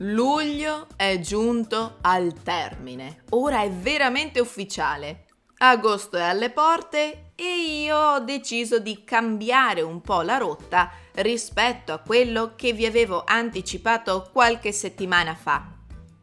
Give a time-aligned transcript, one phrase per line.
[0.00, 3.22] Luglio è giunto al termine.
[3.30, 5.24] Ora è veramente ufficiale.
[5.56, 11.94] Agosto è alle porte e io ho deciso di cambiare un po' la rotta rispetto
[11.94, 15.66] a quello che vi avevo anticipato qualche settimana fa.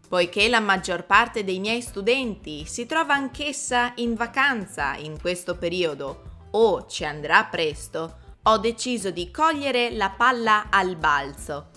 [0.08, 6.50] Poiché la maggior parte dei miei studenti si trova anch'essa in vacanza in questo periodo
[6.52, 11.73] o ci andrà presto, ho deciso di cogliere la palla al balzo.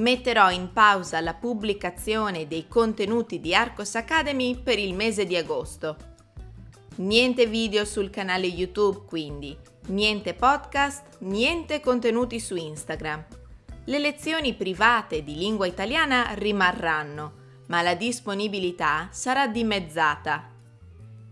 [0.00, 5.94] Metterò in pausa la pubblicazione dei contenuti di Arcos Academy per il mese di agosto.
[6.96, 9.54] Niente video sul canale YouTube quindi,
[9.88, 13.26] niente podcast, niente contenuti su Instagram.
[13.84, 17.32] Le lezioni private di lingua italiana rimarranno,
[17.66, 20.48] ma la disponibilità sarà dimezzata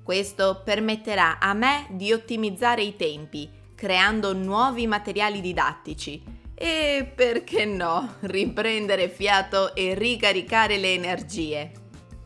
[0.02, 8.17] questo permetterà a me di ottimizzare i tempi, creando nuovi materiali didattici e, perché no,
[8.23, 11.70] riprendere fiato e ricaricare le energie.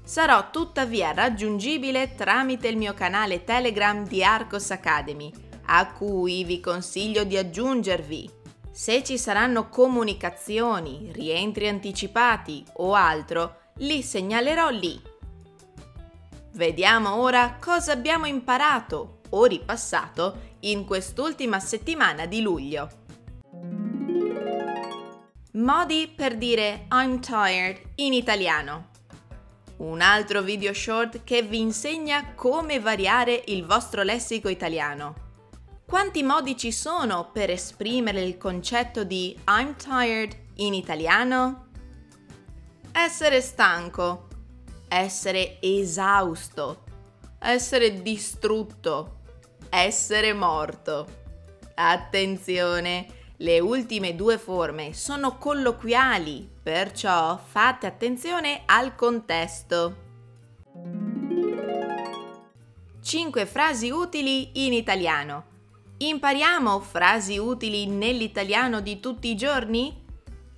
[0.03, 5.31] Sarò tuttavia raggiungibile tramite il mio canale Telegram di Arcos Academy,
[5.67, 8.31] a cui vi consiglio di aggiungervi.
[8.71, 14.99] Se ci saranno comunicazioni, rientri anticipati o altro, li segnalerò lì.
[16.55, 23.02] Vediamo ora cosa abbiamo imparato o ripassato in quest'ultima settimana di luglio.
[25.55, 28.89] Modi per dire I'm tired in italiano.
[29.77, 35.15] Un altro video short che vi insegna come variare il vostro lessico italiano.
[35.85, 41.67] Quanti modi ci sono per esprimere il concetto di I'm tired in italiano?
[42.91, 44.29] Essere stanco,
[44.89, 46.85] essere esausto,
[47.39, 49.19] essere distrutto,
[49.69, 51.21] essere morto.
[51.75, 59.97] Attenzione, le ultime due forme sono colloquiali, perciò fate attenzione al contesto.
[63.03, 65.51] 5 frasi utili in italiano.
[65.99, 70.05] Impariamo frasi utili nell'italiano di tutti i giorni?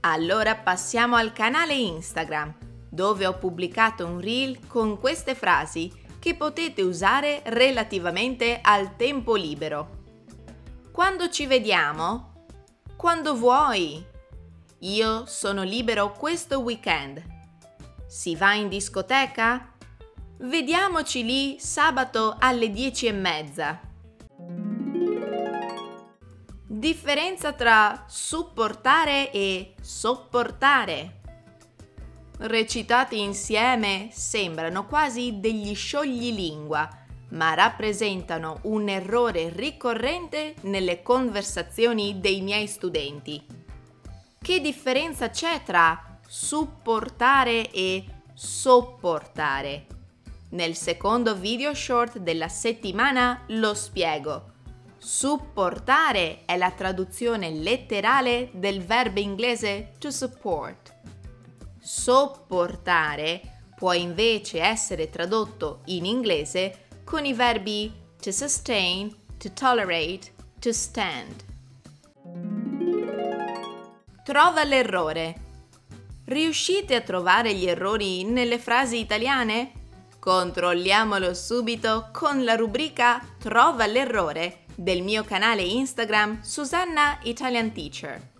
[0.00, 2.54] Allora passiamo al canale Instagram
[2.90, 10.02] dove ho pubblicato un reel con queste frasi che potete usare relativamente al tempo libero.
[10.92, 12.33] Quando ci vediamo?
[13.04, 14.02] Quando vuoi.
[14.78, 17.22] Io sono libero questo weekend.
[18.06, 19.74] Si va in discoteca?
[20.38, 23.78] Vediamoci lì sabato alle dieci e mezza.
[26.66, 31.20] Differenza tra supportare e sopportare
[32.38, 36.88] recitati insieme sembrano quasi degli scioglilingua,
[37.34, 43.44] ma rappresentano un errore ricorrente nelle conversazioni dei miei studenti.
[44.40, 49.86] Che differenza c'è tra supportare e sopportare?
[50.50, 54.52] Nel secondo video short della settimana lo spiego.
[54.98, 60.94] Supportare è la traduzione letterale del verbo inglese to support
[61.86, 63.42] Sopportare
[63.76, 71.44] può invece essere tradotto in inglese con i verbi to sustain, to tolerate, to stand.
[74.24, 75.42] Trova l'errore.
[76.24, 79.82] Riuscite a trovare gli errori nelle frasi italiane?
[80.18, 88.32] Controlliamolo subito con la rubrica Trova l'errore del mio canale Instagram Susanna Italian Teacher.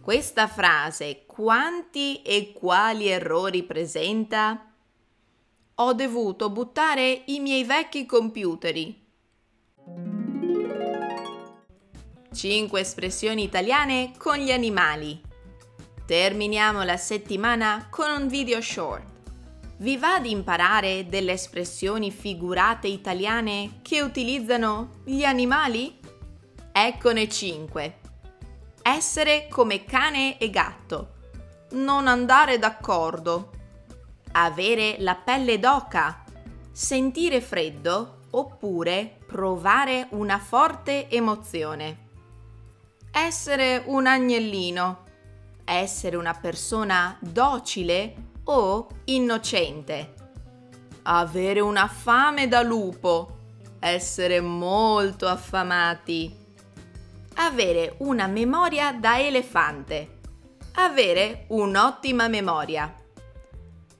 [0.00, 4.73] Questa frase quanti e quali errori presenta?
[5.78, 9.02] Ho dovuto buttare i miei vecchi computeri.
[12.32, 15.20] 5 espressioni italiane con gli animali.
[16.06, 19.04] Terminiamo la settimana con un video short.
[19.78, 25.98] Vi va di imparare delle espressioni figurate italiane che utilizzano gli animali?
[26.70, 27.98] Eccone 5.
[28.80, 31.14] Essere come cane e gatto.
[31.72, 33.50] Non andare d'accordo.
[34.36, 36.24] Avere la pelle d'oca.
[36.72, 41.98] Sentire freddo oppure provare una forte emozione.
[43.12, 45.04] Essere un agnellino.
[45.64, 48.14] Essere una persona docile
[48.44, 50.14] o innocente?
[51.02, 53.38] Avere una fame da lupo.
[53.78, 56.36] Essere molto affamati.
[57.34, 60.18] Avere una memoria da elefante.
[60.72, 62.92] Avere un'ottima memoria.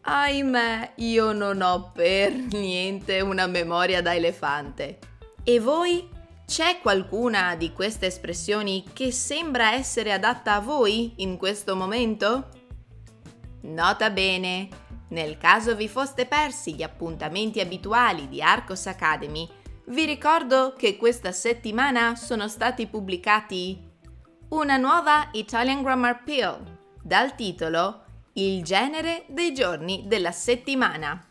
[0.06, 4.98] Ahimè, io non ho per niente una memoria da elefante.
[5.42, 6.06] E voi?
[6.46, 12.48] C'è qualcuna di queste espressioni che sembra essere adatta a voi in questo momento?
[13.62, 14.68] Nota bene,
[15.08, 19.48] nel caso vi foste persi gli appuntamenti abituali di Arcos Academy,
[19.86, 23.82] vi ricordo che questa settimana sono stati pubblicati
[24.50, 26.62] una nuova Italian Grammar Pill
[27.02, 28.03] dal titolo
[28.36, 31.24] Il genere dei giorni della settimana.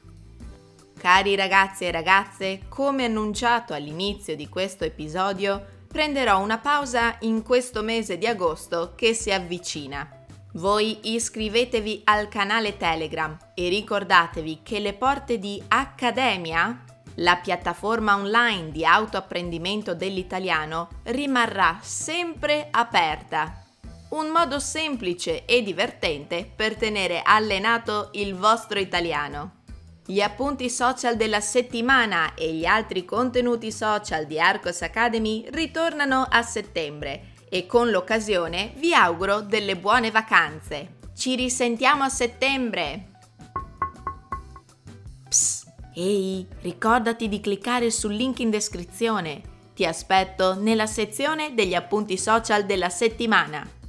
[0.98, 7.82] Cari ragazzi e ragazze, come annunciato all'inizio di questo episodio, prenderò una pausa in questo
[7.82, 10.26] mese di agosto che si avvicina.
[10.54, 16.86] Voi iscrivetevi al canale Telegram e ricordatevi che le porte di Accademia,
[17.16, 23.63] la piattaforma online di autoapprendimento dell'italiano, rimarrà sempre aperta.
[24.14, 29.62] Un modo semplice e divertente per tenere allenato il vostro italiano.
[30.06, 36.44] Gli appunti social della settimana e gli altri contenuti social di Arcos Academy ritornano a
[36.44, 40.98] settembre e con l'occasione vi auguro delle buone vacanze.
[41.16, 43.08] Ci risentiamo a settembre!
[45.28, 49.42] Psst, ehi, ricordati di cliccare sul link in descrizione.
[49.74, 53.82] Ti aspetto nella sezione degli appunti social della settimana.